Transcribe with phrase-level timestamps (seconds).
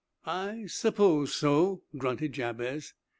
[0.25, 2.95] "I s'pose so," grunted Jabez.